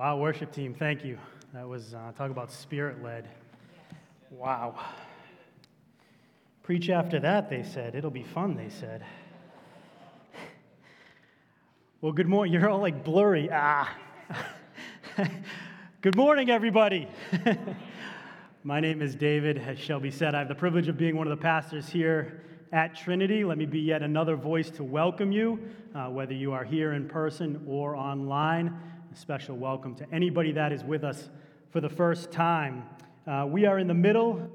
[0.00, 1.18] Wow, worship team, thank you.
[1.52, 3.28] That was, uh, talk about spirit led.
[4.30, 4.82] Wow.
[6.62, 7.94] Preach after that, they said.
[7.94, 9.04] It'll be fun, they said.
[12.00, 12.50] Well, good morning.
[12.58, 13.50] You're all like blurry.
[13.52, 13.94] Ah.
[16.00, 17.06] good morning, everybody.
[18.64, 19.58] My name is David.
[19.58, 22.96] As Shelby said, I have the privilege of being one of the pastors here at
[22.96, 23.44] Trinity.
[23.44, 25.60] Let me be yet another voice to welcome you,
[25.94, 28.74] uh, whether you are here in person or online.
[29.12, 31.30] A special welcome to anybody that is with us
[31.70, 32.84] for the first time.
[33.26, 34.48] Uh, we are in the middle,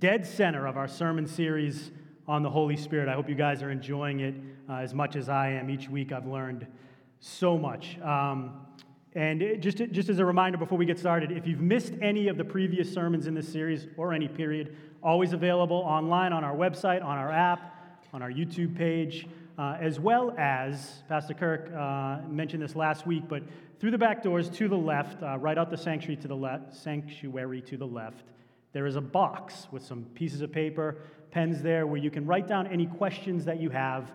[0.00, 1.92] dead center of our sermon series
[2.26, 3.08] on the Holy Spirit.
[3.08, 4.34] I hope you guys are enjoying it
[4.68, 5.70] uh, as much as I am.
[5.70, 6.66] Each week I've learned
[7.20, 7.96] so much.
[8.00, 8.66] Um,
[9.14, 12.36] and just, just as a reminder before we get started, if you've missed any of
[12.36, 17.04] the previous sermons in this series or any period, always available online on our website,
[17.04, 22.62] on our app, on our YouTube page, uh, as well as, Pastor Kirk uh, mentioned
[22.62, 23.42] this last week, but
[23.78, 26.74] through the back doors to the left, uh, right out the sanctuary to the left,
[26.74, 28.24] sanctuary to the left,
[28.72, 30.96] there is a box with some pieces of paper,
[31.30, 34.10] pens there, where you can write down any questions that you have.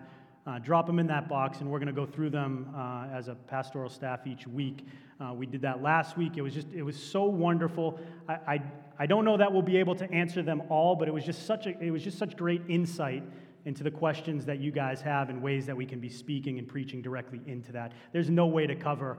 [0.46, 3.28] Uh, drop them in that box, and we're going to go through them uh, as
[3.28, 4.86] a pastoral staff each week.
[5.20, 6.32] Uh, we did that last week.
[6.36, 7.98] It was just, it was so wonderful.
[8.28, 8.62] I, I,
[9.00, 11.46] I, don't know that we'll be able to answer them all, but it was just
[11.46, 13.22] such a, it was just such great insight
[13.64, 16.66] into the questions that you guys have and ways that we can be speaking and
[16.66, 17.92] preaching directly into that.
[18.12, 19.18] There's no way to cover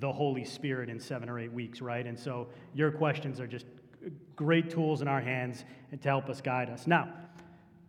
[0.00, 2.06] the Holy Spirit in seven or eight weeks, right?
[2.06, 3.66] And so your questions are just
[4.36, 6.86] great tools in our hands and to help us guide us.
[6.86, 7.12] Now,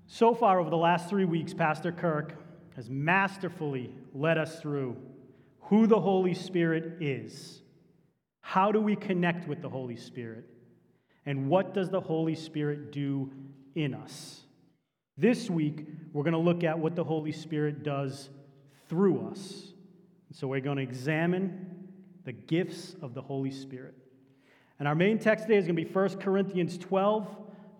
[0.07, 2.35] so far over the last three weeks, Pastor Kirk
[2.75, 4.97] has masterfully led us through
[5.61, 7.61] who the Holy Spirit is,
[8.41, 10.45] how do we connect with the Holy Spirit,
[11.25, 13.31] and what does the Holy Spirit do
[13.75, 14.44] in us.
[15.17, 18.29] This week, we're going to look at what the Holy Spirit does
[18.89, 19.71] through us.
[20.33, 21.87] So we're going to examine
[22.25, 23.95] the gifts of the Holy Spirit.
[24.77, 27.27] And our main text today is going to be 1 Corinthians 12,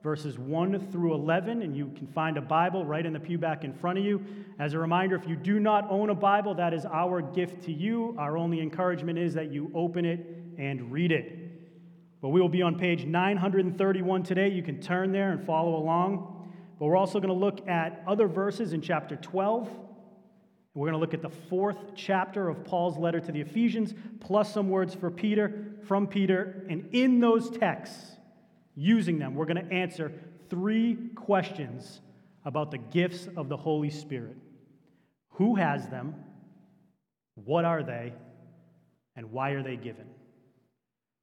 [0.01, 1.61] verses 1 through 11.
[1.61, 4.23] And you can find a Bible right in the pew back in front of you.
[4.57, 7.73] As a reminder, if you do not own a Bible, that is our gift to
[7.73, 8.15] you.
[8.17, 10.25] Our only encouragement is that you open it
[10.57, 12.21] and read it.
[12.21, 14.47] But we will be on page 931 today.
[14.47, 16.34] You can turn there and follow along.
[16.79, 19.69] But we're also going to look at other verses in chapter 12
[20.75, 24.53] we're going to look at the fourth chapter of Paul's letter to the Ephesians, plus
[24.53, 26.65] some words for Peter, from Peter.
[26.69, 28.17] And in those texts,
[28.75, 30.11] using them, we're going to answer
[30.49, 32.01] three questions
[32.43, 34.35] about the gifts of the Holy Spirit
[35.29, 36.15] Who has them?
[37.35, 38.13] What are they?
[39.15, 40.07] And why are they given?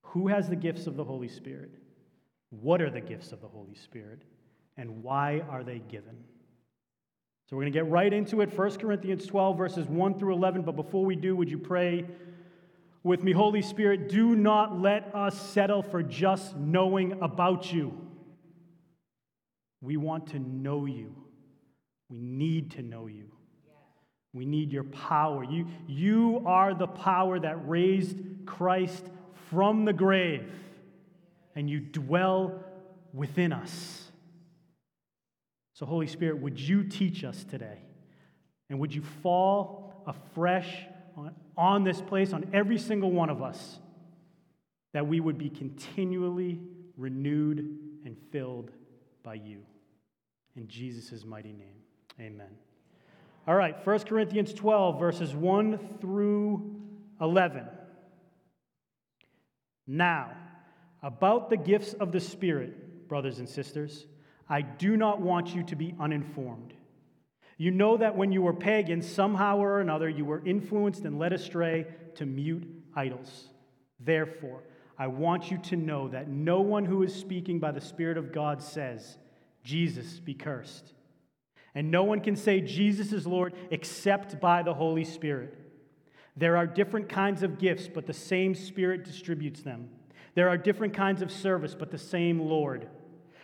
[0.04, 1.72] Who has the gifts of the Holy Spirit?
[2.48, 4.22] What are the gifts of the Holy Spirit?
[4.76, 6.16] And why are they given?
[7.48, 8.56] So we're going to get right into it.
[8.56, 10.62] 1 Corinthians 12, verses 1 through 11.
[10.62, 12.06] But before we do, would you pray
[13.02, 13.32] with me?
[13.32, 17.92] Holy Spirit, do not let us settle for just knowing about you.
[19.82, 21.14] We want to know you.
[22.08, 23.32] We need to know you.
[24.32, 25.44] We need your power.
[25.44, 28.16] You, you are the power that raised
[28.46, 29.04] Christ
[29.50, 30.50] from the grave,
[31.54, 32.64] and you dwell
[33.12, 34.01] within us.
[35.74, 37.78] So, Holy Spirit, would you teach us today?
[38.68, 43.78] And would you fall afresh on, on this place, on every single one of us,
[44.92, 46.60] that we would be continually
[46.96, 47.58] renewed
[48.04, 48.70] and filled
[49.22, 49.60] by you?
[50.56, 51.76] In Jesus' mighty name,
[52.20, 52.50] amen.
[53.48, 56.80] All right, 1 Corinthians 12, verses 1 through
[57.20, 57.66] 11.
[59.86, 60.30] Now,
[61.02, 64.06] about the gifts of the Spirit, brothers and sisters.
[64.52, 66.74] I do not want you to be uninformed.
[67.56, 71.32] You know that when you were pagans, somehow or another, you were influenced and led
[71.32, 71.86] astray
[72.16, 73.48] to mute idols.
[73.98, 74.62] Therefore,
[74.98, 78.30] I want you to know that no one who is speaking by the Spirit of
[78.30, 79.16] God says,
[79.64, 80.92] Jesus be cursed.
[81.74, 85.56] And no one can say Jesus is Lord except by the Holy Spirit.
[86.36, 89.88] There are different kinds of gifts, but the same Spirit distributes them.
[90.34, 92.86] There are different kinds of service, but the same Lord.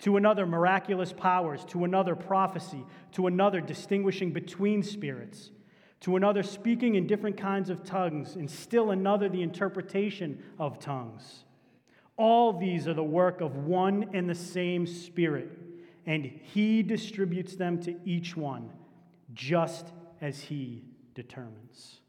[0.00, 5.50] to another miraculous powers, to another prophecy, to another distinguishing between spirits,
[6.00, 11.44] to another speaking in different kinds of tongues, and still another the interpretation of tongues.
[12.16, 15.50] All these are the work of one and the same Spirit,
[16.04, 18.70] and He distributes them to each one
[19.32, 19.86] just
[20.20, 20.84] as He
[21.14, 22.00] determines.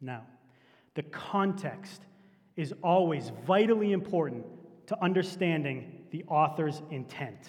[0.00, 0.22] Now,
[0.94, 2.02] the context
[2.56, 4.44] is always vitally important
[4.86, 7.48] to understanding the author's intent.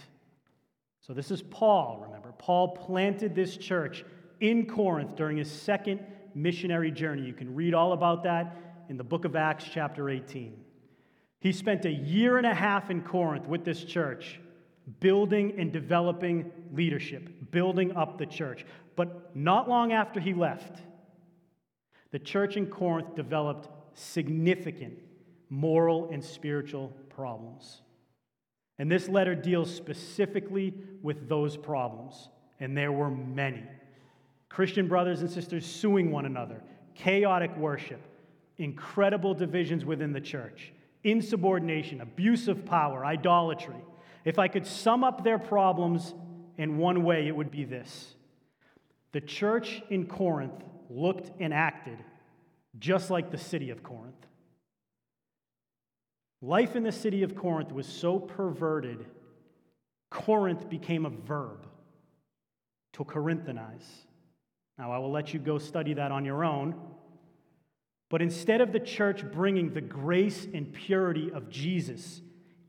[1.02, 2.34] So, this is Paul, remember.
[2.38, 4.06] Paul planted this church
[4.40, 6.02] in Corinth during his second
[6.36, 7.24] missionary journey.
[7.24, 8.56] You can read all about that
[8.90, 10.64] in the book of Acts, chapter 18.
[11.40, 14.40] He spent a year and a half in Corinth with this church,
[15.00, 18.66] building and developing leadership, building up the church.
[18.96, 20.82] But not long after he left,
[22.12, 25.00] the church in Corinth developed significant
[25.50, 27.82] moral and spiritual problems.
[28.80, 30.74] And this letter deals specifically
[31.04, 32.30] with those problems,
[32.62, 33.64] and there were many.
[34.48, 36.64] Christian brothers and sisters suing one another,
[36.96, 38.02] chaotic worship,
[38.58, 40.72] incredible divisions within the church,
[41.04, 43.84] insubordination, abuse of power, idolatry.
[44.26, 46.14] If I could sum up their problems
[46.58, 48.16] in one way, it would be this
[49.12, 51.98] the church in Corinth looked and acted
[52.78, 54.28] just like the city of Corinth.
[56.42, 59.06] Life in the city of Corinth was so perverted,
[60.10, 61.68] Corinth became a verb
[62.94, 63.86] to Corinthanize.
[64.78, 66.76] Now, I will let you go study that on your own.
[68.10, 72.22] But instead of the church bringing the grace and purity of Jesus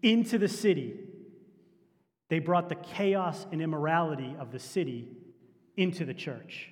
[0.02, 0.98] into the city,
[2.28, 5.08] they brought the chaos and immorality of the city
[5.76, 6.68] into the church.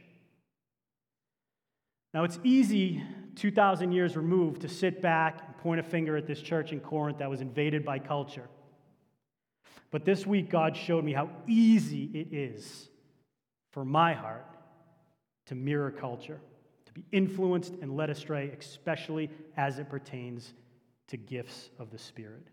[2.13, 3.03] Now, it's easy
[3.39, 7.19] 2,000 years removed to sit back and point a finger at this church in Corinth
[7.19, 8.49] that was invaded by culture.
[9.91, 12.89] But this week, God showed me how easy it is
[13.73, 14.45] for my heart
[15.47, 16.41] to mirror culture,
[16.87, 20.53] to be influenced and led astray, especially as it pertains
[21.09, 22.47] to gifts of the Spirit.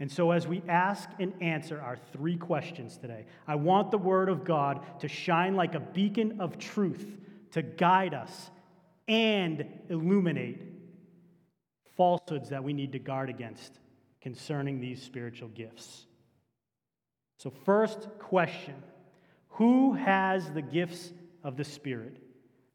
[0.00, 4.28] And so, as we ask and answer our three questions today, I want the Word
[4.28, 7.16] of God to shine like a beacon of truth
[7.52, 8.50] to guide us
[9.08, 10.62] and illuminate
[11.96, 13.78] falsehoods that we need to guard against
[14.20, 16.06] concerning these spiritual gifts.
[17.38, 18.74] So, first question
[19.50, 21.12] Who has the gifts
[21.42, 22.18] of the Spirit?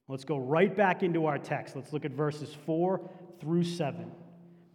[0.07, 1.75] Let's go right back into our text.
[1.75, 3.09] Let's look at verses 4
[3.39, 4.11] through 7.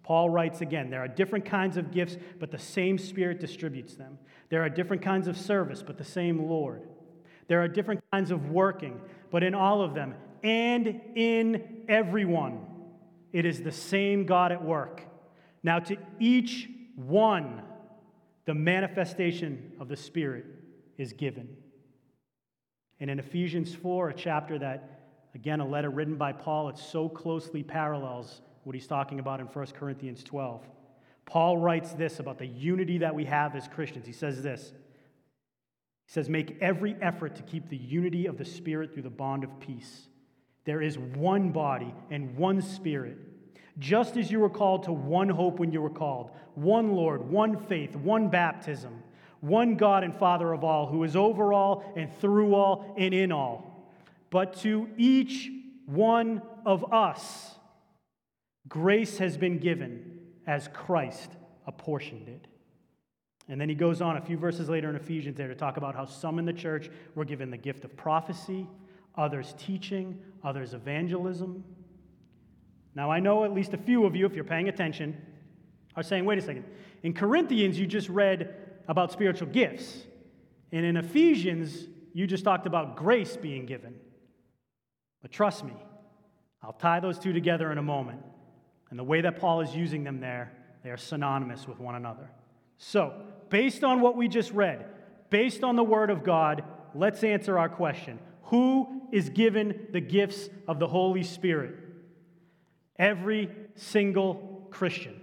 [0.02, 4.19] Paul writes again there are different kinds of gifts, but the same Spirit distributes them.
[4.49, 6.88] There are different kinds of service, but the same Lord.
[7.49, 9.00] There are different kinds of working,
[9.31, 12.67] but in all of them, and in everyone.
[13.32, 15.02] It is the same God at work.
[15.62, 17.62] Now, to each one,
[18.46, 20.46] the manifestation of the Spirit
[20.96, 21.56] is given.
[23.00, 25.02] And in Ephesians 4, a chapter that,
[25.35, 29.46] again, a letter written by Paul, it so closely parallels what he's talking about in
[29.46, 30.67] 1 Corinthians 12.
[31.25, 34.06] Paul writes this about the unity that we have as Christians.
[34.06, 34.73] He says this
[36.06, 39.44] He says, Make every effort to keep the unity of the Spirit through the bond
[39.44, 40.08] of peace.
[40.69, 43.17] There is one body and one spirit.
[43.79, 47.56] Just as you were called to one hope when you were called, one Lord, one
[47.56, 49.03] faith, one baptism,
[49.41, 53.32] one God and Father of all, who is over all and through all and in
[53.32, 53.88] all.
[54.29, 55.50] But to each
[55.87, 57.55] one of us,
[58.69, 61.33] grace has been given as Christ
[61.66, 62.47] apportioned it.
[63.49, 65.95] And then he goes on a few verses later in Ephesians there to talk about
[65.95, 68.66] how some in the church were given the gift of prophecy,
[69.16, 71.64] others teaching, others evangelism.
[72.95, 75.16] Now, I know at least a few of you, if you're paying attention,
[75.95, 76.64] are saying, wait a second.
[77.02, 78.54] In Corinthians, you just read
[78.88, 80.07] about spiritual gifts.
[80.73, 83.95] And in Ephesians, you just talked about grace being given.
[85.23, 85.75] But trust me,
[86.62, 88.21] I'll tie those two together in a moment.
[88.90, 90.52] And the way that Paul is using them there,
[90.83, 92.30] they are synonymous with one another.
[92.78, 93.12] So,
[93.50, 94.87] based on what we just read,
[95.30, 96.64] based on the Word of God,
[96.95, 98.18] let's answer our question
[98.49, 101.75] who is given the gifts of the Holy Spirit?
[102.99, 105.21] Every single Christian.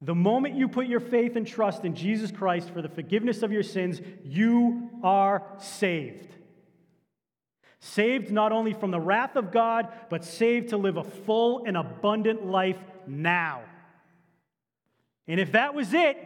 [0.00, 3.52] The moment you put your faith and trust in Jesus Christ for the forgiveness of
[3.52, 6.34] your sins, you are saved.
[7.80, 11.76] Saved not only from the wrath of God, but saved to live a full and
[11.76, 13.62] abundant life now.
[15.26, 16.16] And if that was it,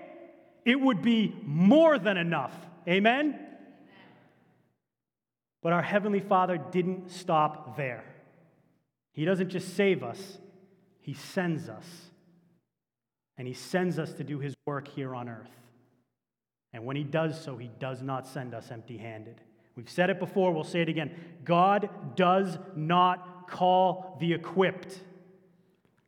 [0.65, 2.55] it would be more than enough.
[2.89, 3.39] Amen?
[5.63, 8.05] But our Heavenly Father didn't stop there.
[9.13, 10.39] He doesn't just save us,
[11.01, 11.87] He sends us.
[13.37, 15.51] And He sends us to do His work here on earth.
[16.73, 19.41] And when He does so, He does not send us empty handed.
[19.75, 21.15] We've said it before, we'll say it again.
[21.45, 25.01] God does not call the equipped,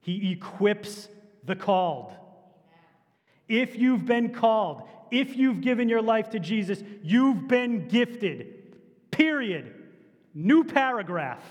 [0.01, 1.09] He equips
[1.45, 2.13] the called.
[3.49, 8.60] If you've been called, if you've given your life to Jesus, you've been gifted.
[9.21, 9.75] Period.
[10.33, 11.45] New paragraph.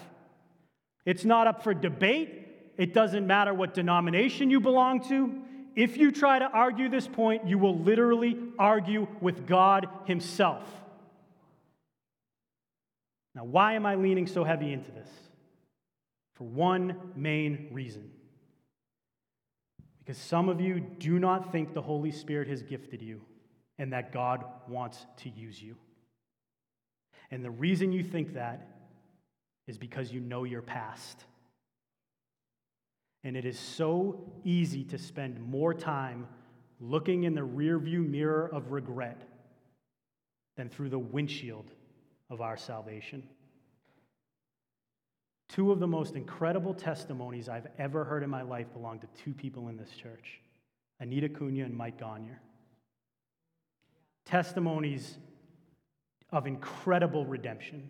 [1.05, 2.47] It's not up for debate.
[2.77, 5.39] It doesn't matter what denomination you belong to.
[5.75, 10.63] If you try to argue this point, you will literally argue with God Himself.
[13.35, 15.09] Now, why am I leaning so heavy into this?
[16.37, 18.09] For one main reason.
[19.99, 23.21] Because some of you do not think the Holy Spirit has gifted you
[23.77, 25.75] and that God wants to use you.
[27.31, 28.67] And the reason you think that
[29.67, 31.25] is because you know your past.
[33.23, 36.27] And it is so easy to spend more time
[36.79, 39.21] looking in the rearview mirror of regret
[40.55, 41.69] than through the windshield
[42.29, 43.23] of our salvation.
[45.49, 49.33] Two of the most incredible testimonies I've ever heard in my life belong to two
[49.33, 50.39] people in this church
[50.99, 52.31] Anita Cunha and Mike Gagne.
[54.25, 55.17] Testimonies
[56.31, 57.89] of incredible redemption.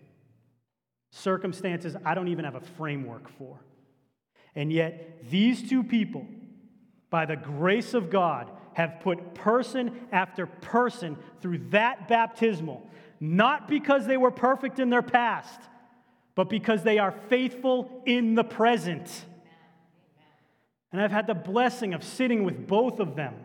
[1.12, 3.60] Circumstances I don't even have a framework for.
[4.56, 6.26] And yet, these two people,
[7.10, 12.88] by the grace of God, have put person after person through that baptismal,
[13.20, 15.60] not because they were perfect in their past,
[16.36, 19.26] but because they are faithful in the present.
[20.92, 23.36] And I've had the blessing of sitting with both of them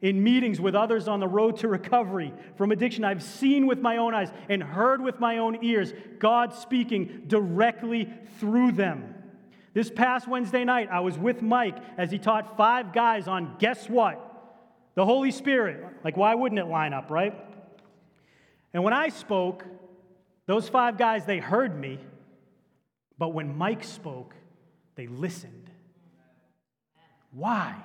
[0.00, 3.04] in meetings with others on the road to recovery from addiction.
[3.04, 8.08] I've seen with my own eyes and heard with my own ears God speaking directly
[8.38, 9.14] through them.
[9.74, 13.88] This past Wednesday night, I was with Mike as he taught five guys on guess
[13.88, 14.24] what?
[14.94, 15.84] The Holy Spirit.
[16.02, 17.34] Like, why wouldn't it line up, right?
[18.72, 19.64] And when I spoke,
[20.46, 21.98] those five guys, they heard me.
[23.18, 24.34] But when Mike spoke,
[24.94, 25.70] they listened.
[27.30, 27.76] Why?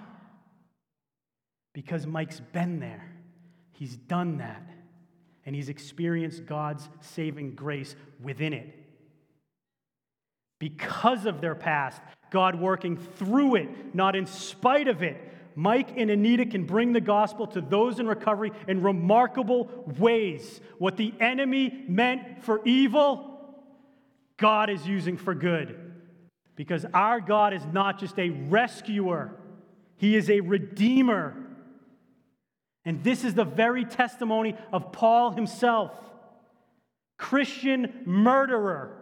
[1.73, 3.11] Because Mike's been there,
[3.71, 4.63] he's done that,
[5.45, 8.83] and he's experienced God's saving grace within it
[10.63, 15.17] because of their past, God working through it, not in spite of it.
[15.55, 20.61] Mike and Anita can bring the gospel to those in recovery in remarkable ways.
[20.77, 23.37] What the enemy meant for evil,
[24.37, 25.77] God is using for good.
[26.55, 29.35] Because our God is not just a rescuer,
[29.97, 31.42] He is a redeemer.
[32.85, 35.91] And this is the very testimony of Paul himself
[37.17, 38.97] Christian murderer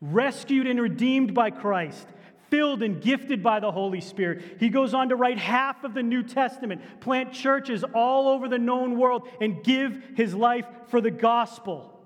[0.00, 2.06] rescued and redeemed by Christ,
[2.50, 4.56] filled and gifted by the Holy Spirit.
[4.58, 8.58] He goes on to write half of the New Testament, plant churches all over the
[8.58, 11.98] known world, and give his life for the gospel.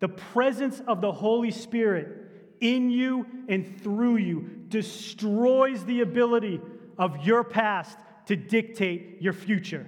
[0.00, 6.60] The presence of the Holy Spirit in you and through you destroys the ability
[6.96, 9.86] of your past to dictate your future.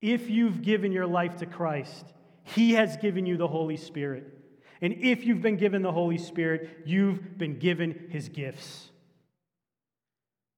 [0.00, 2.06] If you've given your life to Christ,
[2.44, 4.40] He has given you the Holy Spirit.
[4.82, 8.88] And if you've been given the Holy Spirit, you've been given his gifts.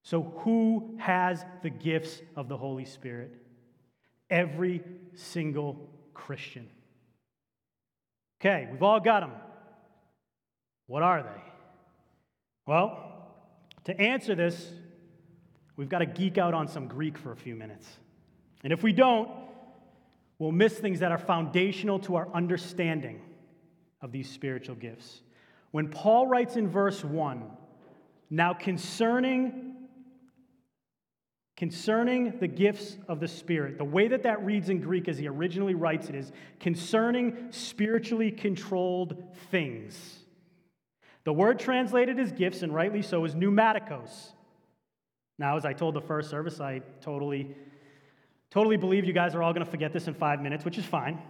[0.03, 3.33] So, who has the gifts of the Holy Spirit?
[4.29, 4.81] Every
[5.15, 6.69] single Christian.
[8.39, 9.31] Okay, we've all got them.
[10.87, 11.41] What are they?
[12.65, 13.33] Well,
[13.85, 14.71] to answer this,
[15.75, 17.87] we've got to geek out on some Greek for a few minutes.
[18.63, 19.29] And if we don't,
[20.39, 23.21] we'll miss things that are foundational to our understanding
[24.01, 25.21] of these spiritual gifts.
[25.71, 27.43] When Paul writes in verse 1,
[28.29, 29.69] now concerning
[31.55, 35.27] concerning the gifts of the spirit the way that that reads in greek as he
[35.27, 39.15] originally writes it is concerning spiritually controlled
[39.51, 40.19] things
[41.25, 44.31] the word translated as gifts and rightly so is pneumatikos
[45.37, 47.55] now as i told the first service i totally
[48.49, 50.85] totally believe you guys are all going to forget this in five minutes which is
[50.85, 51.21] fine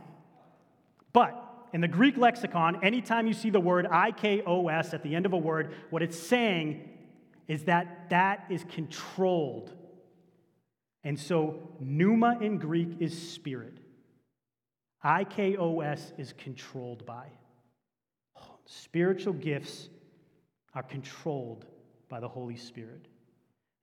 [1.13, 1.43] but
[1.73, 5.37] in the Greek lexicon, anytime you see the word ikos at the end of a
[5.37, 6.87] word, what it's saying
[7.47, 9.73] is that that is controlled.
[11.03, 13.79] And so, pneuma in Greek is spirit.
[15.03, 17.25] IKOS is controlled by.
[18.65, 19.89] Spiritual gifts
[20.73, 21.65] are controlled
[22.07, 23.07] by the Holy Spirit.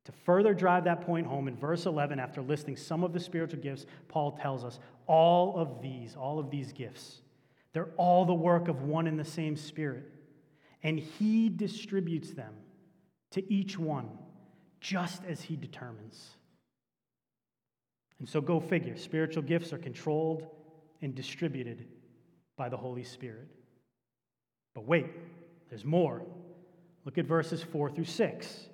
[0.06, 3.60] To further drive that point home, in verse 11, after listing some of the spiritual
[3.60, 7.20] gifts, Paul tells us all of these, all of these gifts
[7.72, 10.10] they're all the work of one and the same Spirit.
[10.82, 12.54] And He distributes them
[13.32, 14.08] to each one
[14.80, 16.30] just as He determines.
[18.18, 20.46] And so go figure spiritual gifts are controlled
[21.00, 21.86] and distributed
[22.56, 23.48] by the Holy Spirit.
[24.74, 25.06] But wait,
[25.68, 26.22] there's more.
[27.04, 28.68] Look at verses 4 through 6.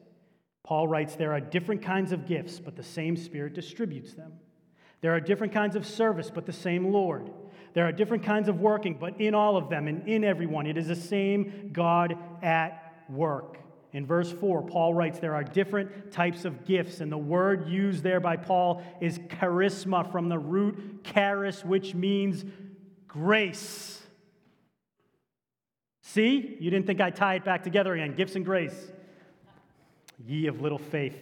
[0.66, 4.32] Paul writes, There are different kinds of gifts, but the same Spirit distributes them.
[5.00, 7.30] There are different kinds of service, but the same Lord.
[7.72, 10.76] There are different kinds of working, but in all of them and in everyone, it
[10.76, 13.58] is the same God at work.
[13.92, 18.02] In verse 4, Paul writes, There are different types of gifts, and the word used
[18.02, 22.44] there by Paul is charisma from the root charis, which means
[23.06, 24.02] grace.
[26.02, 26.56] See?
[26.58, 28.16] You didn't think I'd tie it back together again.
[28.16, 28.90] Gifts and grace.
[30.24, 31.16] Ye of little faith.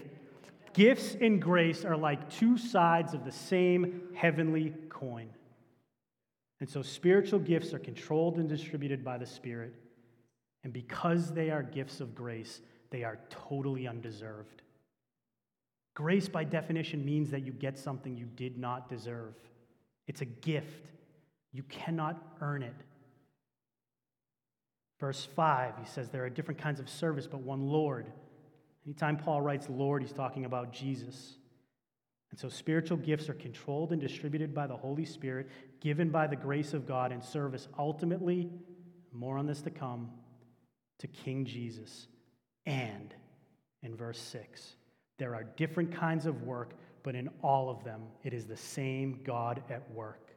[0.72, 5.28] Gifts and grace are like two sides of the same heavenly coin.
[6.60, 9.74] And so spiritual gifts are controlled and distributed by the Spirit.
[10.62, 12.60] And because they are gifts of grace,
[12.90, 14.62] they are totally undeserved.
[15.94, 19.34] Grace, by definition, means that you get something you did not deserve.
[20.06, 20.86] It's a gift.
[21.52, 22.74] You cannot earn it.
[24.98, 28.06] Verse 5, he says there are different kinds of service, but one Lord.
[28.86, 31.36] Anytime Paul writes Lord, he's talking about Jesus.
[32.30, 35.48] And so spiritual gifts are controlled and distributed by the Holy Spirit,
[35.80, 38.50] given by the grace of God in service, ultimately,
[39.12, 40.10] more on this to come,
[40.98, 42.08] to King Jesus.
[42.66, 43.14] And,
[43.82, 44.76] in verse 6,
[45.18, 46.72] there are different kinds of work,
[47.04, 50.34] but in all of them, it is the same God at work.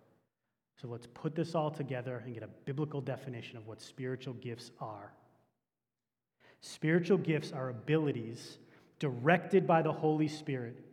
[0.80, 4.70] So let's put this all together and get a biblical definition of what spiritual gifts
[4.80, 5.14] are.
[6.62, 8.58] Spiritual gifts are abilities
[9.00, 10.84] directed by the Holy Spirit,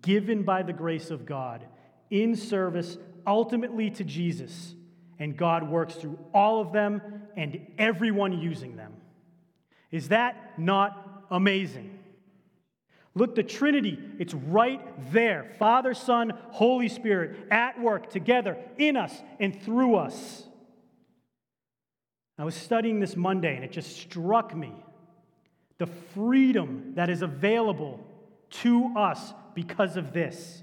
[0.00, 1.66] given by the grace of God,
[2.10, 4.74] in service ultimately to Jesus.
[5.18, 7.00] And God works through all of them
[7.36, 8.94] and everyone using them.
[9.90, 11.98] Is that not amazing?
[13.14, 14.80] Look, the Trinity, it's right
[15.12, 20.44] there Father, Son, Holy Spirit at work together in us and through us.
[22.38, 24.72] I was studying this Monday and it just struck me
[25.82, 27.98] the freedom that is available
[28.50, 30.62] to us because of this.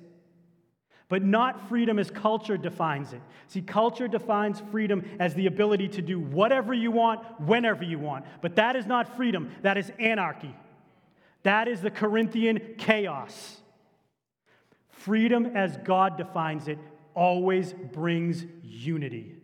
[1.10, 3.22] But not freedom as culture defines it.
[3.48, 8.24] See, culture defines freedom as the ability to do whatever you want, whenever you want.
[8.39, 10.56] But that is not freedom, that is anarchy.
[11.43, 13.58] That is the Corinthian chaos.
[14.88, 16.80] Freedom, as God defines it,
[17.13, 19.36] always brings unity.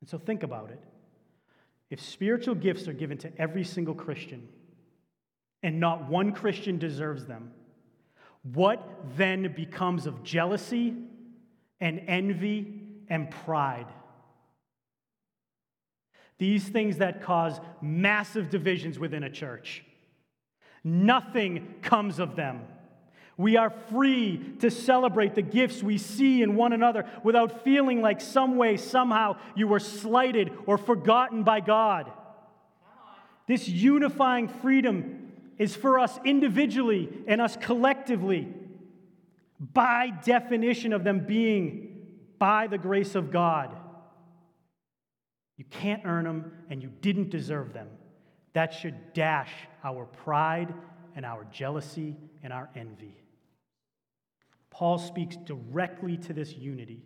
[0.00, 0.82] And so think about it.
[1.90, 4.48] If spiritual gifts are given to every single Christian,
[5.62, 7.50] and not one Christian deserves them,
[8.42, 8.82] what
[9.16, 10.94] then becomes of jealousy
[11.80, 13.88] and envy and pride?
[16.38, 19.84] These things that cause massive divisions within a church.
[20.82, 22.62] Nothing comes of them.
[23.40, 28.20] We are free to celebrate the gifts we see in one another without feeling like
[28.20, 32.12] some way, somehow, you were slighted or forgotten by God.
[33.46, 38.46] This unifying freedom is for us individually and us collectively,
[39.58, 43.74] by definition of them being by the grace of God.
[45.56, 47.88] You can't earn them, and you didn't deserve them.
[48.52, 49.50] That should dash
[49.82, 50.74] our pride
[51.16, 53.16] and our jealousy and our envy.
[54.70, 57.02] Paul speaks directly to this unity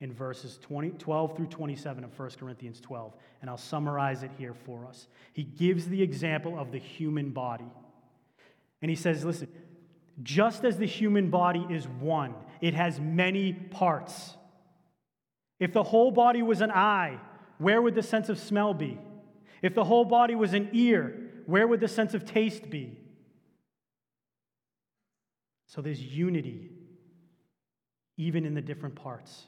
[0.00, 4.54] in verses 20, 12 through 27 of 1 Corinthians 12, and I'll summarize it here
[4.54, 5.08] for us.
[5.32, 7.70] He gives the example of the human body.
[8.80, 9.48] And he says, listen,
[10.22, 14.36] just as the human body is one, it has many parts.
[15.58, 17.18] If the whole body was an eye,
[17.58, 18.98] where would the sense of smell be?
[19.60, 22.98] If the whole body was an ear, where would the sense of taste be?
[25.70, 26.68] So there's unity,
[28.16, 29.44] even in the different parts.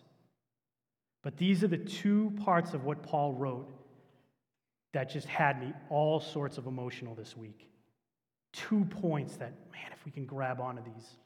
[1.24, 3.72] But these are the two parts of what Paul wrote
[4.92, 7.68] that just had me all sorts of emotional this week.
[8.52, 11.16] Two points that, man, if we can grab onto these.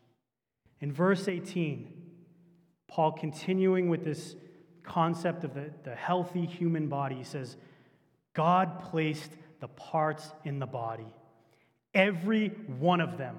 [0.80, 1.92] In verse 18,
[2.88, 4.34] Paul continuing with this
[4.82, 7.58] concept of the, the healthy human body, he says,
[8.32, 11.12] God placed the parts in the body,
[11.92, 13.36] every one of them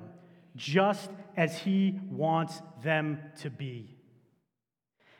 [0.57, 3.95] just as He wants them to be.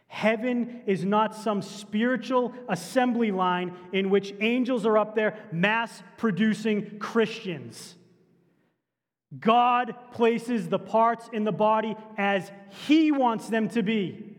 [0.08, 6.97] Heaven is not some spiritual assembly line in which angels are up there mass producing
[6.97, 7.95] Christians.
[9.38, 12.50] God places the parts in the body as
[12.88, 14.36] He wants them to be.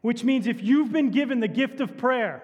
[0.00, 2.42] Which means if you've been given the gift of prayer,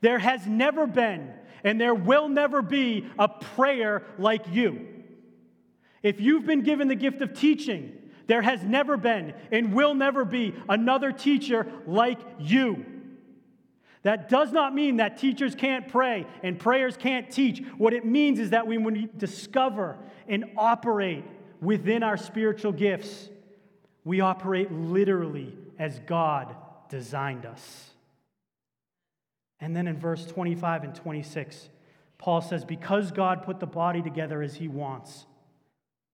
[0.00, 1.32] there has never been
[1.64, 4.95] and there will never be a prayer like you.
[6.02, 7.92] If you've been given the gift of teaching,
[8.26, 12.84] there has never been and will never be another teacher like you.
[14.02, 17.60] That does not mean that teachers can't pray and prayers can't teach.
[17.76, 19.96] What it means is that when we discover
[20.28, 21.24] and operate
[21.60, 23.28] within our spiritual gifts,
[24.04, 26.54] we operate literally as God
[26.88, 27.90] designed us.
[29.60, 31.68] And then in verse 25 and 26,
[32.18, 35.26] Paul says, Because God put the body together as he wants,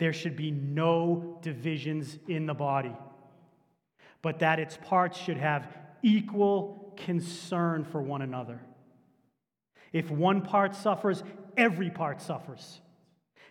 [0.02, 2.92] there should be no divisions in the body,
[4.20, 5.68] but that its parts should have
[6.02, 8.60] equal concern for one another.
[9.92, 11.22] If one part suffers,
[11.56, 12.80] every part suffers.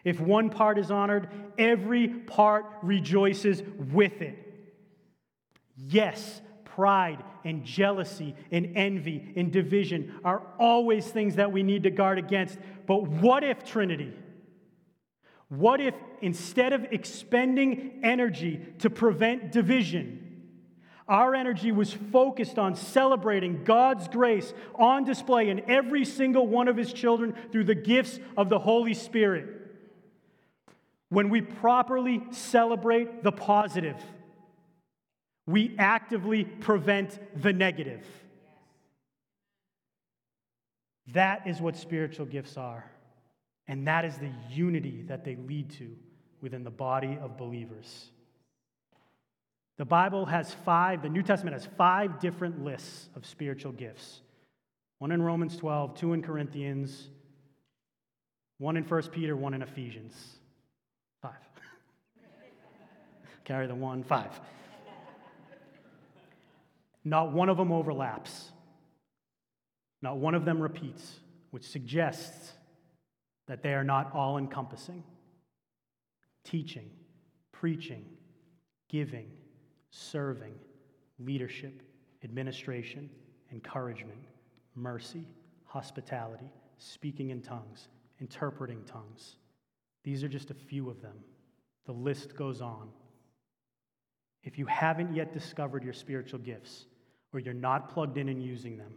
[0.04, 4.36] If one part is honored, every part rejoices with it.
[5.78, 11.92] Yes, pride and jealousy and envy and division are always things that we need to
[11.92, 12.58] guard against.
[12.88, 14.14] But what if, Trinity?
[15.52, 20.44] What if instead of expending energy to prevent division,
[21.10, 26.78] our energy was focused on celebrating God's grace on display in every single one of
[26.78, 29.50] His children through the gifts of the Holy Spirit?
[31.10, 34.02] When we properly celebrate the positive,
[35.48, 38.06] we actively prevent the negative.
[41.08, 42.91] That is what spiritual gifts are.
[43.67, 45.95] And that is the unity that they lead to
[46.41, 48.12] within the body of believers.
[49.78, 54.21] The Bible has five, the New Testament has five different lists of spiritual gifts
[55.00, 57.08] one in Romans 12, two in Corinthians,
[58.60, 60.13] one in 1 Peter, one in Ephesians.
[61.24, 61.32] Five.
[63.43, 64.39] Carry the one, five.
[67.04, 68.52] Not one of them overlaps.
[70.04, 71.19] Not one of them repeats,
[71.50, 72.52] which suggests
[73.52, 75.04] that they are not all encompassing.
[76.46, 76.90] Teaching,
[77.52, 78.06] preaching,
[78.88, 79.30] giving,
[79.90, 80.54] serving,
[81.20, 81.84] leadership,
[82.24, 83.10] administration,
[83.52, 84.24] encouragement,
[84.74, 85.26] mercy,
[85.66, 87.90] hospitality, speaking in tongues,
[88.22, 89.36] interpreting tongues.
[90.06, 91.18] These are just a few of them.
[91.88, 92.88] The list goes on.
[94.44, 96.86] If you haven't yet discovered your spiritual gifts,
[97.34, 98.94] or you're not plugged in and using them,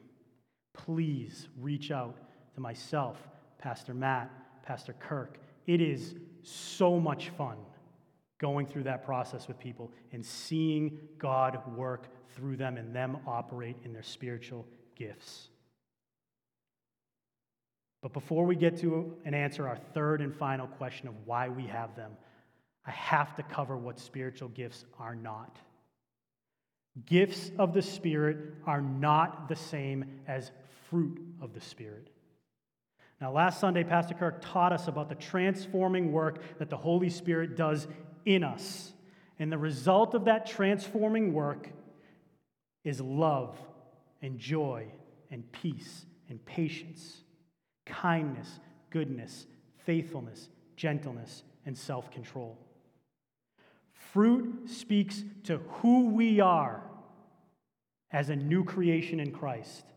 [0.75, 2.15] please reach out
[2.55, 3.19] to myself,
[3.59, 4.31] Pastor Matt,
[4.65, 5.39] Pastor Kirk.
[5.67, 7.57] It is so much fun
[8.39, 13.77] going through that process with people and seeing God work through them and them operate
[13.85, 15.49] in their spiritual gifts.
[18.03, 21.65] But before we get to and answer our third and final question of why we
[21.67, 22.13] have them,
[22.87, 25.59] I have to cover what spiritual gifts are not.
[27.07, 30.51] Gifts of the Spirit are not the same as
[30.91, 32.11] fruit of the Spirit.
[33.25, 37.57] Now, last Sunday, Pastor Kirk taught us about the transforming work that the Holy Spirit
[37.57, 37.89] does
[38.27, 38.93] in us.
[39.39, 41.71] And the result of that transforming work
[42.85, 43.57] is love
[44.21, 44.89] and joy
[45.31, 47.23] and peace and patience,
[47.87, 48.61] kindness,
[48.91, 49.47] goodness,
[49.87, 52.59] faithfulness, gentleness, and self control.
[54.13, 56.83] Fruit speaks to who we are
[58.11, 59.94] as a new creation in Christ.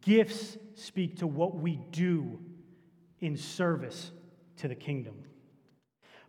[0.00, 2.40] Gifts speak to what we do
[3.20, 4.10] in service
[4.58, 5.14] to the kingdom.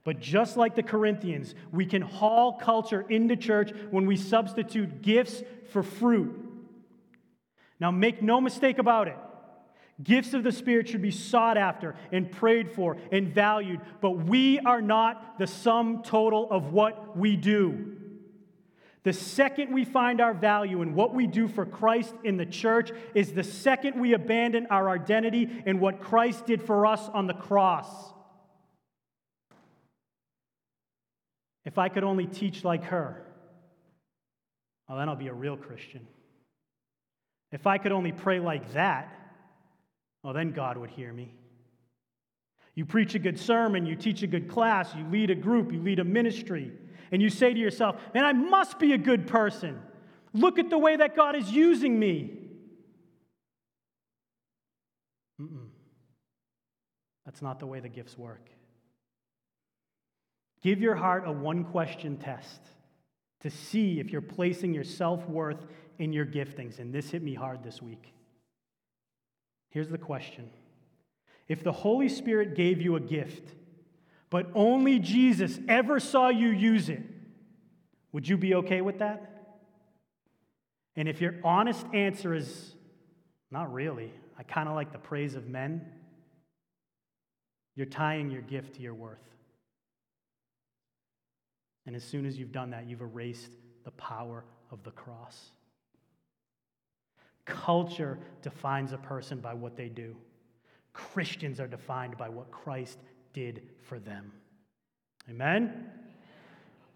[0.04, 5.44] But just like the Corinthians, we can haul culture into church when we substitute gifts
[5.72, 6.36] for fruit.
[7.80, 9.18] Now, make no mistake about it.
[10.02, 14.60] Gifts of the Spirit should be sought after and prayed for and valued, but we
[14.60, 17.98] are not the sum total of what we do.
[19.04, 22.92] The second we find our value in what we do for Christ in the church
[23.16, 27.34] is the second we abandon our identity in what Christ did for us on the
[27.34, 27.88] cross.
[31.66, 33.26] If I could only teach like her,
[34.88, 36.06] well, then I'll be a real Christian.
[37.52, 39.16] If I could only pray like that,
[40.24, 41.34] well, then God would hear me.
[42.76, 45.82] You preach a good sermon, you teach a good class, you lead a group, you
[45.82, 46.72] lead a ministry,
[47.12, 49.82] and you say to yourself, Man, I must be a good person.
[50.34, 52.38] Look at the way that God is using me.
[55.42, 55.68] Mm-mm.
[57.26, 58.50] That's not the way the gifts work.
[60.62, 62.62] Give your heart a one question test
[63.42, 65.66] to see if you're placing your self worth
[65.98, 66.80] in your giftings.
[66.80, 68.14] And this hit me hard this week.
[69.70, 70.50] Here's the question
[71.48, 73.54] If the Holy Spirit gave you a gift,
[74.30, 77.02] but only Jesus ever saw you use it,
[78.12, 79.30] would you be okay with that?
[80.96, 82.76] And if your honest answer is,
[83.52, 85.86] not really, I kind of like the praise of men,
[87.76, 89.18] you're tying your gift to your worth.
[91.86, 93.52] And as soon as you've done that, you've erased
[93.86, 95.52] the power of the cross.
[97.46, 100.16] Culture defines a person by what they do.
[100.94, 103.00] Christians are defined by what Christ
[103.34, 104.32] did for them.
[105.30, 105.90] Amen?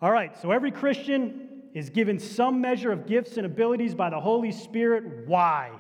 [0.02, 4.20] All right, so every Christian is given some measure of gifts and abilities by the
[4.20, 5.28] Holy Spirit.
[5.28, 5.72] Why?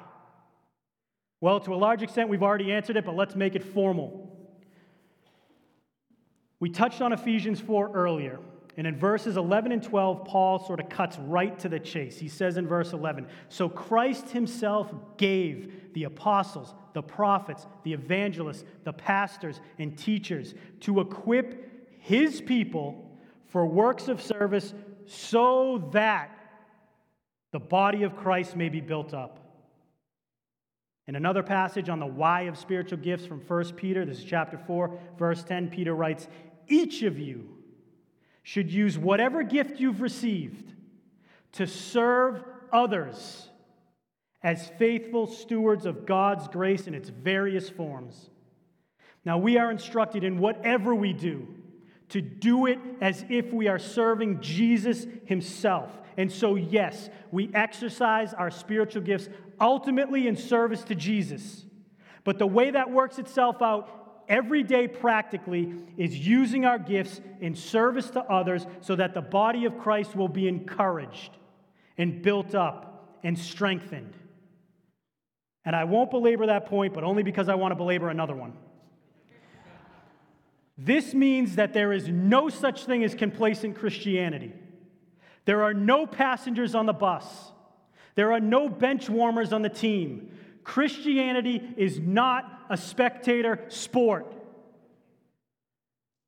[1.41, 4.29] Well, to a large extent, we've already answered it, but let's make it formal.
[6.59, 8.39] We touched on Ephesians 4 earlier.
[8.75, 12.17] And in verses 11 and 12, Paul sort of cuts right to the chase.
[12.17, 18.63] He says in verse 11 So Christ himself gave the apostles, the prophets, the evangelists,
[18.83, 23.11] the pastors, and teachers to equip his people
[23.47, 24.73] for works of service
[25.05, 26.31] so that
[27.51, 29.39] the body of Christ may be built up.
[31.07, 34.57] In another passage on the why of spiritual gifts from 1 Peter, this is chapter
[34.57, 36.27] 4, verse 10, Peter writes,
[36.67, 37.47] Each of you
[38.43, 40.73] should use whatever gift you've received
[41.53, 43.49] to serve others
[44.41, 48.29] as faithful stewards of God's grace in its various forms.
[49.23, 51.47] Now, we are instructed in whatever we do
[52.09, 55.89] to do it as if we are serving Jesus Himself.
[56.17, 59.29] And so, yes, we exercise our spiritual gifts
[59.61, 61.65] ultimately in service to Jesus.
[62.25, 67.55] But the way that works itself out every day practically is using our gifts in
[67.55, 71.31] service to others so that the body of Christ will be encouraged
[71.97, 74.13] and built up and strengthened.
[75.65, 78.53] And I won't belabor that point, but only because I want to belabor another one.
[80.77, 84.53] This means that there is no such thing as complacent Christianity.
[85.45, 87.25] There are no passengers on the bus.
[88.15, 90.31] There are no bench warmers on the team.
[90.63, 94.31] Christianity is not a spectator sport.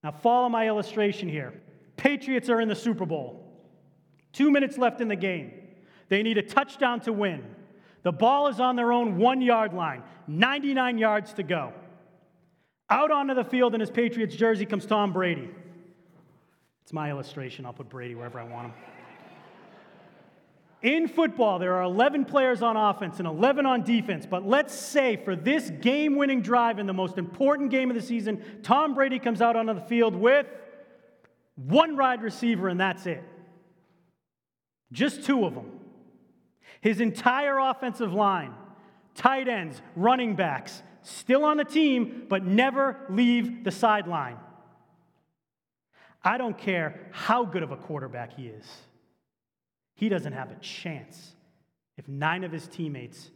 [0.04, 1.54] Now, follow my illustration here.
[1.98, 3.42] Patriots are in the Super Bowl.
[4.34, 5.52] Two minutes left in the game.
[6.10, 7.44] They need a touchdown to win.
[8.04, 11.74] The ball is on their own one yard line, 99 yards to go.
[12.90, 15.50] Out onto the field in his Patriots jersey comes Tom Brady.
[16.84, 17.66] It's my illustration.
[17.66, 18.74] I'll put Brady wherever I want him.
[20.86, 24.28] In football, there are 11 players on offense and 11 on defense.
[24.28, 28.04] But let's say for this game winning drive in the most important game of the
[28.04, 30.46] season, Tom Brady comes out onto the field with
[31.56, 33.24] one wide receiver, and that's it.
[34.92, 35.72] Just two of them.
[36.82, 38.54] His entire offensive line,
[39.16, 44.38] tight ends, running backs, still on the team, but never leave the sideline.
[46.24, 48.66] I don't care how good of a quarterback he is.
[49.96, 51.34] He doesn't have a chance
[51.98, 53.32] if nine of his teammates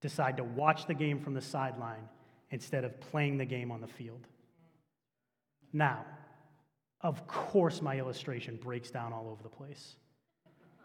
[0.00, 2.08] decide to watch the game from the sideline
[2.50, 4.26] instead of playing the game on the field.
[5.72, 6.04] Now,
[7.00, 9.96] of course, my illustration breaks down all over the place.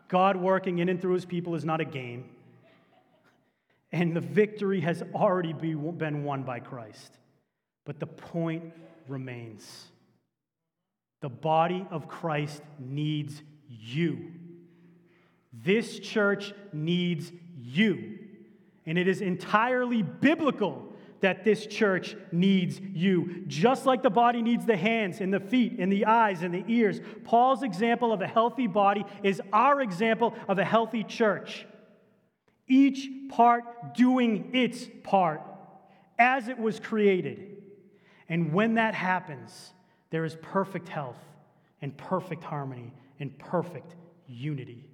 [0.08, 2.30] God working in and through his people is not a game,
[3.92, 7.18] and the victory has already been won by Christ.
[7.86, 8.74] But the point
[9.08, 9.88] remains
[11.22, 14.32] the body of Christ needs you.
[15.64, 18.20] This church needs you.
[18.86, 23.46] And it is entirely biblical that this church needs you.
[23.48, 26.66] Just like the body needs the hands and the feet and the eyes and the
[26.68, 31.66] ears, Paul's example of a healthy body is our example of a healthy church.
[32.68, 35.42] Each part doing its part
[36.20, 37.58] as it was created.
[38.28, 39.72] And when that happens,
[40.10, 41.20] there is perfect health
[41.82, 43.96] and perfect harmony and perfect
[44.28, 44.90] unity.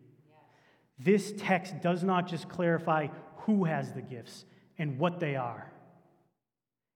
[1.00, 3.08] This text does not just clarify
[3.38, 4.46] who has the gifts
[4.78, 5.72] and what they are,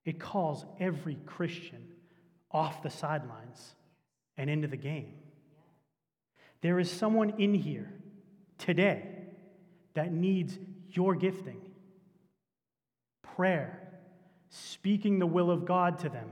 [0.04, 1.88] it calls every Christian
[2.50, 3.74] off the sidelines
[4.36, 5.14] and into the game.
[6.60, 7.92] There is someone in here
[8.58, 9.06] today
[9.94, 10.58] that needs
[10.90, 11.60] your gifting
[13.36, 13.80] prayer,
[14.48, 16.30] speaking the will of God to them,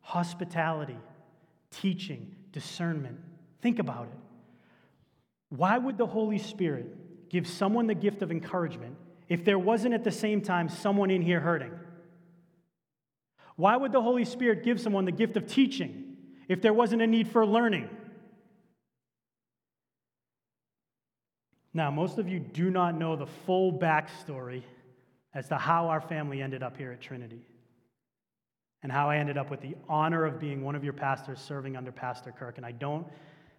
[0.00, 0.98] hospitality,
[1.70, 3.18] teaching, discernment.
[3.62, 4.23] Think about it.
[5.56, 8.96] Why would the Holy Spirit give someone the gift of encouragement
[9.28, 11.72] if there wasn't at the same time someone in here hurting?
[13.56, 16.16] Why would the Holy Spirit give someone the gift of teaching
[16.48, 17.88] if there wasn't a need for learning?
[21.72, 24.62] Now, most of you do not know the full backstory
[25.34, 27.46] as to how our family ended up here at Trinity
[28.82, 31.76] and how I ended up with the honor of being one of your pastors serving
[31.76, 32.56] under Pastor Kirk.
[32.56, 33.06] And I don't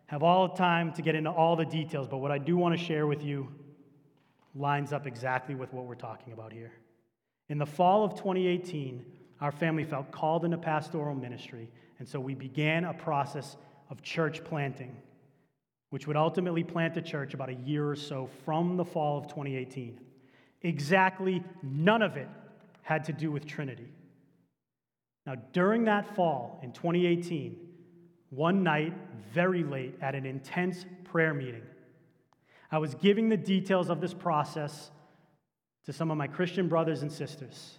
[0.08, 2.78] have all the time to get into all the details, but what I do want
[2.78, 3.48] to share with you
[4.54, 6.72] lines up exactly with what we're talking about here.
[7.50, 9.06] In the fall of 2018,
[9.42, 13.58] our family felt called into pastoral ministry, and so we began a process
[13.90, 14.96] of church planting,
[15.90, 19.28] which would ultimately plant a church about a year or so from the fall of
[19.28, 20.00] 2018.
[20.62, 22.30] Exactly none of it
[22.82, 23.92] had to do with Trinity.
[25.26, 27.58] Now, during that fall in 2018,
[28.30, 28.94] one night,
[29.34, 31.64] very late, at an intense prayer meeting,
[32.72, 34.92] I was giving the details of this process
[35.86, 37.78] to some of my Christian brothers and sisters.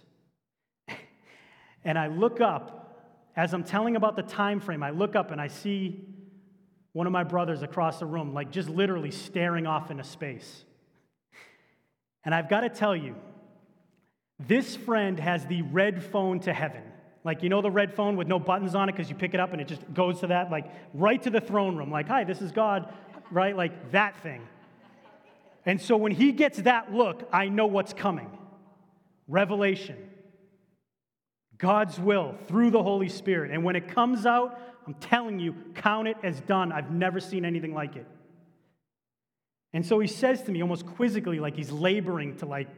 [1.83, 5.39] and I look up, as I'm telling about the time frame, I look up and
[5.39, 6.03] I see
[6.93, 10.63] one of my brothers across the room, like just literally staring off into space.
[12.23, 13.15] And I've got to tell you,
[14.39, 16.83] this friend has the red phone to heaven.
[17.27, 19.41] Like, you know, the red phone with no buttons on it because you pick it
[19.41, 21.91] up and it just goes to that, like, right to the throne room.
[21.91, 22.93] Like, hi, this is God,
[23.29, 23.53] right?
[23.53, 24.47] Like, that thing.
[25.65, 28.31] And so when he gets that look, I know what's coming
[29.27, 29.97] revelation,
[31.57, 33.51] God's will through the Holy Spirit.
[33.51, 36.71] And when it comes out, I'm telling you, count it as done.
[36.71, 38.07] I've never seen anything like it.
[39.73, 42.69] And so he says to me, almost quizzically, like he's laboring to like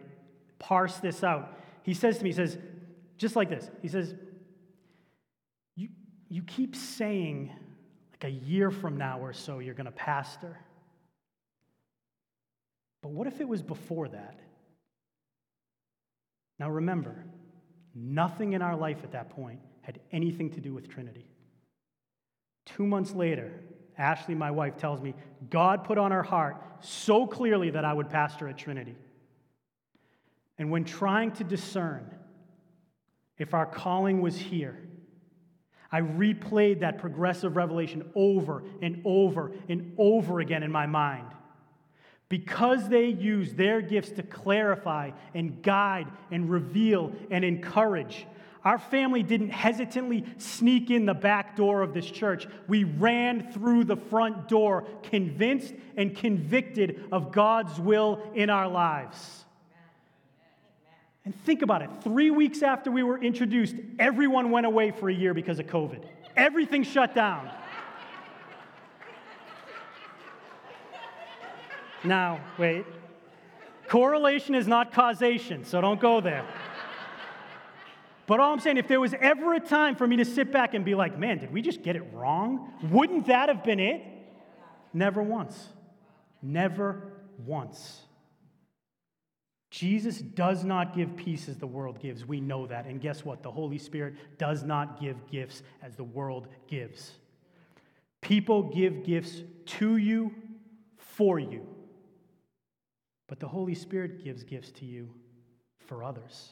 [0.57, 1.55] parse this out.
[1.83, 2.57] He says to me, he says,
[3.19, 4.15] just like this, he says,
[6.29, 7.51] you keep saying
[8.11, 10.57] like a year from now or so you're going to pastor.
[13.01, 14.39] But what if it was before that?
[16.59, 17.25] Now remember,
[17.95, 21.25] nothing in our life at that point had anything to do with Trinity.
[22.65, 23.51] Two months later,
[23.97, 25.15] Ashley, my wife, tells me
[25.49, 28.95] God put on her heart so clearly that I would pastor at Trinity.
[30.57, 32.13] And when trying to discern
[33.37, 34.77] if our calling was here,
[35.91, 41.27] I replayed that progressive revelation over and over and over again in my mind.
[42.29, 48.27] Because they use their gifts to clarify and guide and reveal and encourage,
[48.63, 52.47] our family didn't hesitantly sneak in the back door of this church.
[52.67, 59.45] We ran through the front door, convinced and convicted of God's will in our lives.
[61.25, 65.13] And think about it three weeks after we were introduced, everyone went away for a
[65.13, 66.03] year because of COVID.
[66.35, 67.49] Everything shut down.
[72.03, 72.85] Now, wait.
[73.87, 76.45] Correlation is not causation, so don't go there.
[78.25, 80.75] But all I'm saying, if there was ever a time for me to sit back
[80.75, 82.71] and be like, man, did we just get it wrong?
[82.83, 84.03] Wouldn't that have been it?
[84.93, 85.67] Never once.
[86.41, 87.01] Never
[87.45, 88.01] once.
[89.69, 92.25] Jesus does not give peace as the world gives.
[92.25, 92.85] We know that.
[92.85, 93.43] And guess what?
[93.43, 97.11] The Holy Spirit does not give gifts as the world gives.
[98.21, 100.33] People give gifts to you,
[100.97, 101.65] for you.
[103.27, 105.09] But the Holy Spirit gives gifts to you
[105.85, 106.49] for others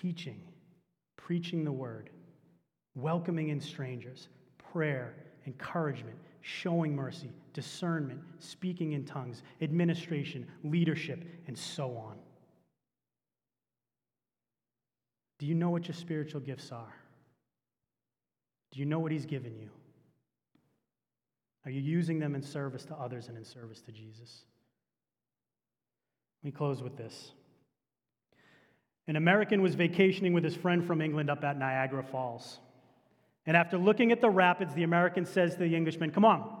[0.00, 0.40] teaching,
[1.16, 2.08] preaching the word,
[2.94, 4.28] welcoming in strangers,
[4.72, 5.14] prayer,
[5.46, 12.18] encouragement, showing mercy, discernment, speaking in tongues, administration, leadership, and so on.
[15.38, 16.94] Do you know what your spiritual gifts are?
[18.72, 19.70] Do you know what He's given you?
[21.64, 24.42] Are you using them in service to others and in service to Jesus?
[26.42, 27.32] Let me close with this.
[29.06, 32.58] An American was vacationing with his friend from England up at Niagara Falls.
[33.46, 36.56] And after looking at the rapids, the American says to the Englishman, Come on,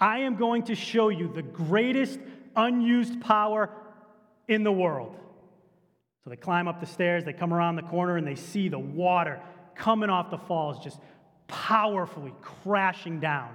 [0.00, 2.18] I am going to show you the greatest
[2.56, 3.70] unused power
[4.48, 5.16] in the world.
[6.22, 8.78] So they climb up the stairs, they come around the corner, and they see the
[8.78, 9.40] water
[9.74, 10.98] coming off the falls, just
[11.46, 13.50] powerfully crashing down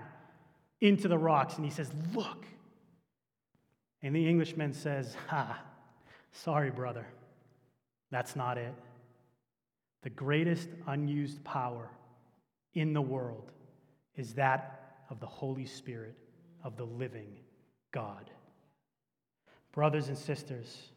[0.80, 1.56] into the rocks.
[1.56, 2.46] And he says, Look.
[4.02, 5.62] And the Englishman says, Ha,
[6.32, 7.06] Sorry, brother,
[8.12, 8.74] that's not it.
[10.04, 11.90] The greatest unused power
[12.74, 13.52] in the world
[14.16, 16.16] is that of the Holy Spirit
[16.64, 17.40] of the living
[17.92, 18.30] God.
[19.72, 20.92] Brothers and sisters,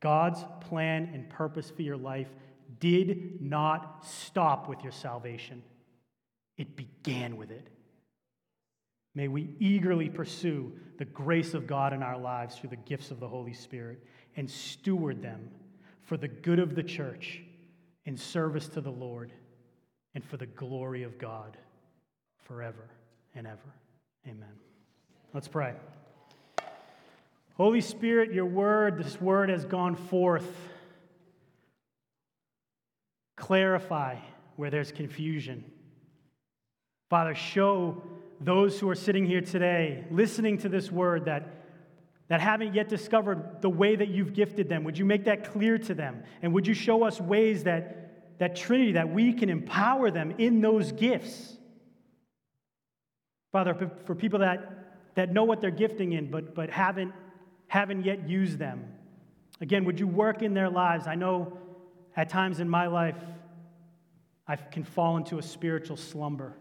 [0.00, 2.28] God's plan and purpose for your life
[2.80, 5.62] did not stop with your salvation,
[6.56, 7.68] it began with it.
[9.14, 13.20] May we eagerly pursue the grace of God in our lives through the gifts of
[13.20, 14.04] the Holy Spirit
[14.36, 15.48] and steward them
[16.02, 17.42] for the good of the church
[18.04, 19.32] in service to the Lord
[20.14, 21.56] and for the glory of God
[22.44, 22.88] forever
[23.34, 23.74] and ever.
[24.26, 24.48] Amen.
[25.34, 25.74] Let's pray.
[27.54, 30.48] Holy Spirit, your word, this word has gone forth.
[33.36, 34.16] Clarify
[34.56, 35.64] where there's confusion.
[37.10, 38.02] Father, show
[38.40, 41.58] those who are sitting here today listening to this word that
[42.28, 44.84] that haven't yet discovered the way that you've gifted them.
[44.84, 46.22] Would you make that clear to them?
[46.42, 48.07] And would you show us ways that,
[48.38, 51.56] that Trinity, that we can empower them in those gifts?
[53.52, 57.12] Father, for people that, that know what they're gifting in, but, but haven't,
[57.66, 58.84] haven't yet used them,
[59.60, 61.06] Again, would you work in their lives?
[61.06, 61.58] I know
[62.16, 63.16] at times in my life,
[64.46, 66.56] I can fall into a spiritual slumber.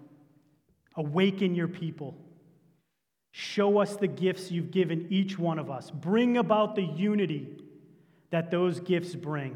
[0.96, 2.16] Awaken your people.
[3.32, 5.92] Show us the gifts you've given each one of us.
[5.92, 7.48] Bring about the unity
[8.32, 9.56] that those gifts bring,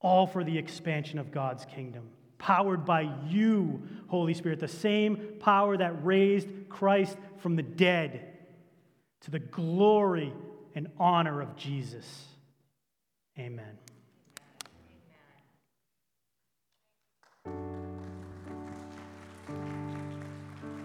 [0.00, 2.08] all for the expansion of God's kingdom.
[2.38, 8.36] Powered by you, Holy Spirit, the same power that raised Christ from the dead
[9.22, 10.32] to the glory
[10.74, 12.26] and honor of Jesus.
[13.38, 13.78] Amen.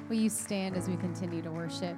[0.10, 1.96] Will you stand as we continue to worship?